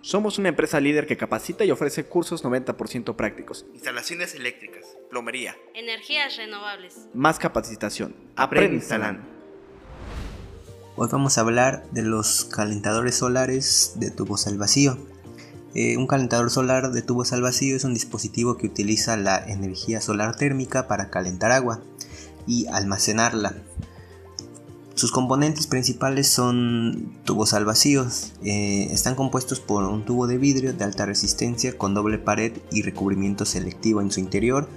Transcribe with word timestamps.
Somos 0.00 0.38
una 0.38 0.48
empresa 0.48 0.80
líder 0.80 1.06
que 1.06 1.16
capacita 1.16 1.64
y 1.64 1.72
ofrece 1.72 2.04
cursos 2.04 2.44
90% 2.44 3.16
prácticos. 3.16 3.66
Instalaciones 3.74 4.34
eléctricas, 4.34 4.96
Plomería. 5.10 5.56
Energías 5.74 6.36
renovables. 6.36 7.08
Más 7.14 7.38
capacitación. 7.38 8.14
Aprende 8.36 8.76
instalando. 8.76 9.22
Hoy 10.94 11.08
vamos 11.10 11.36
a 11.36 11.40
hablar 11.40 11.84
de 11.90 12.02
los 12.02 12.44
calentadores 12.44 13.16
solares 13.16 13.94
de 13.96 14.10
tubos 14.10 14.46
al 14.46 14.56
vacío. 14.56 14.98
Eh, 15.74 15.96
un 15.96 16.06
calentador 16.06 16.50
solar 16.50 16.92
de 16.92 17.02
tubos 17.02 17.32
al 17.32 17.42
vacío 17.42 17.76
es 17.76 17.84
un 17.84 17.94
dispositivo 17.94 18.56
que 18.56 18.66
utiliza 18.66 19.16
la 19.16 19.44
energía 19.46 20.00
solar 20.00 20.36
térmica 20.36 20.86
para 20.86 21.10
calentar 21.10 21.50
agua 21.50 21.82
y 22.46 22.66
almacenarla. 22.68 23.54
Sus 24.98 25.12
componentes 25.12 25.68
principales 25.68 26.26
son 26.26 27.20
tubos 27.22 27.54
al 27.54 27.64
vacío. 27.64 28.08
Eh, 28.42 28.88
están 28.90 29.14
compuestos 29.14 29.60
por 29.60 29.84
un 29.84 30.04
tubo 30.04 30.26
de 30.26 30.38
vidrio 30.38 30.72
de 30.72 30.82
alta 30.82 31.06
resistencia 31.06 31.78
con 31.78 31.94
doble 31.94 32.18
pared 32.18 32.54
y 32.72 32.82
recubrimiento 32.82 33.44
selectivo 33.44 34.00
en 34.00 34.10
su 34.10 34.18
interior. 34.18 34.68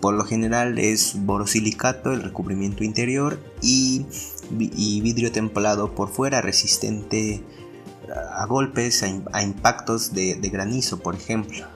Por 0.00 0.14
lo 0.14 0.24
general 0.24 0.78
es 0.78 1.14
borosilicato 1.26 2.14
el 2.14 2.22
recubrimiento 2.22 2.84
interior 2.84 3.38
y, 3.60 4.06
vidrio 4.50 5.30
templado 5.30 5.94
por 5.94 6.08
fuera 6.08 6.40
resistente 6.40 7.44
a 8.34 8.46
golpes, 8.46 9.02
a, 9.02 9.42
impactos 9.42 10.14
de 10.14 10.48
granizo, 10.50 11.00
por 11.00 11.16
ejemplo. 11.16 11.66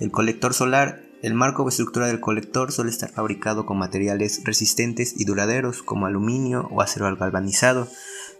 El 0.00 0.10
colector 0.10 0.54
solar 0.54 1.02
el 1.22 1.34
marco 1.34 1.64
o 1.64 1.68
estructura 1.68 2.06
del 2.06 2.20
colector 2.20 2.70
suele 2.70 2.90
estar 2.90 3.10
fabricado 3.10 3.66
con 3.66 3.78
materiales 3.78 4.42
resistentes 4.44 5.14
y 5.16 5.24
duraderos 5.24 5.82
como 5.82 6.06
aluminio 6.06 6.68
o 6.70 6.80
acero 6.80 7.14
galvanizado. 7.16 7.88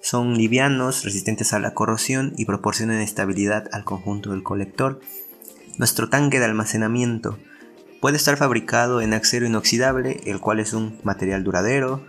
Son 0.00 0.34
livianos, 0.38 1.04
resistentes 1.04 1.52
a 1.52 1.58
la 1.58 1.74
corrosión 1.74 2.32
y 2.36 2.44
proporcionan 2.44 3.00
estabilidad 3.00 3.68
al 3.72 3.84
conjunto 3.84 4.30
del 4.30 4.44
colector. 4.44 5.00
Nuestro 5.76 6.08
tanque 6.08 6.38
de 6.38 6.44
almacenamiento 6.44 7.38
puede 8.00 8.16
estar 8.16 8.36
fabricado 8.36 9.00
en 9.00 9.12
acero 9.12 9.46
inoxidable, 9.46 10.20
el 10.24 10.38
cual 10.38 10.60
es 10.60 10.72
un 10.72 11.00
material 11.02 11.42
duradero, 11.42 12.04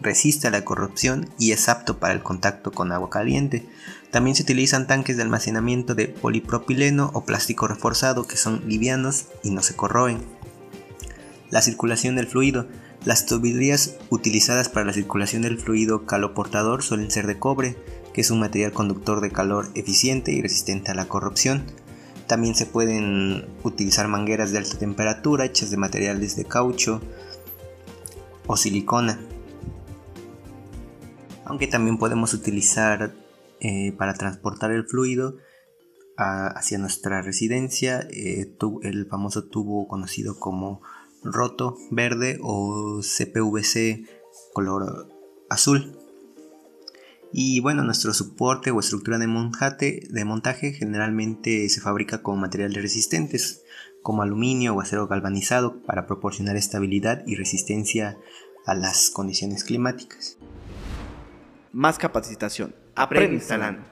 resiste 0.00 0.48
a 0.48 0.50
la 0.50 0.64
corrupción 0.64 1.28
y 1.38 1.52
es 1.52 1.68
apto 1.68 1.98
para 1.98 2.14
el 2.14 2.22
contacto 2.22 2.72
con 2.72 2.92
agua 2.92 3.10
caliente. 3.10 3.66
También 4.10 4.34
se 4.34 4.42
utilizan 4.42 4.86
tanques 4.86 5.16
de 5.16 5.22
almacenamiento 5.22 5.94
de 5.94 6.08
polipropileno 6.08 7.10
o 7.14 7.24
plástico 7.24 7.68
reforzado 7.68 8.26
que 8.26 8.36
son 8.36 8.62
livianos 8.66 9.26
y 9.42 9.50
no 9.50 9.62
se 9.62 9.76
corroen. 9.76 10.18
La 11.50 11.62
circulación 11.62 12.16
del 12.16 12.26
fluido. 12.26 12.66
Las 13.04 13.24
tuberías 13.24 13.96
utilizadas 14.10 14.68
para 14.68 14.84
la 14.84 14.92
circulación 14.92 15.42
del 15.42 15.58
fluido 15.58 16.04
caloportador 16.04 16.82
suelen 16.82 17.10
ser 17.10 17.26
de 17.26 17.38
cobre, 17.38 17.76
que 18.12 18.20
es 18.20 18.30
un 18.30 18.40
material 18.40 18.72
conductor 18.72 19.22
de 19.22 19.30
calor 19.30 19.70
eficiente 19.74 20.32
y 20.32 20.42
resistente 20.42 20.90
a 20.90 20.94
la 20.94 21.08
corrupción. 21.08 21.64
También 22.26 22.54
se 22.54 22.66
pueden 22.66 23.46
utilizar 23.62 24.06
mangueras 24.06 24.52
de 24.52 24.58
alta 24.58 24.78
temperatura 24.78 25.46
hechas 25.46 25.70
de 25.70 25.78
materiales 25.78 26.36
de 26.36 26.44
caucho 26.44 27.00
o 28.46 28.56
silicona 28.56 29.18
aunque 31.50 31.66
también 31.66 31.98
podemos 31.98 32.32
utilizar 32.32 33.12
eh, 33.58 33.92
para 33.98 34.14
transportar 34.14 34.70
el 34.70 34.86
fluido 34.86 35.36
hacia 36.16 36.76
nuestra 36.76 37.22
residencia 37.22 38.06
eh, 38.10 38.54
el 38.82 39.06
famoso 39.06 39.44
tubo 39.48 39.88
conocido 39.88 40.38
como 40.38 40.82
roto 41.24 41.76
verde 41.90 42.38
o 42.42 43.00
CPVC 43.02 44.06
color 44.52 45.08
azul. 45.48 45.96
Y 47.32 47.60
bueno, 47.60 47.82
nuestro 47.84 48.12
soporte 48.12 48.70
o 48.70 48.78
estructura 48.78 49.18
de, 49.18 49.26
montaje, 49.26 50.06
de 50.08 50.24
montaje 50.24 50.72
generalmente 50.72 51.68
se 51.68 51.80
fabrica 51.80 52.22
con 52.22 52.38
materiales 52.38 52.82
resistentes 52.82 53.64
como 54.02 54.22
aluminio 54.22 54.74
o 54.74 54.80
acero 54.80 55.08
galvanizado 55.08 55.82
para 55.82 56.06
proporcionar 56.06 56.56
estabilidad 56.56 57.24
y 57.26 57.34
resistencia 57.34 58.18
a 58.66 58.74
las 58.74 59.10
condiciones 59.10 59.64
climáticas 59.64 60.39
más 61.72 61.98
capacitación. 61.98 62.74
Aprende 62.94 63.34
instalando. 63.34 63.82